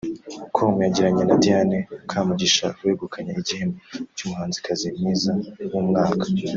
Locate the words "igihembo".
3.41-3.75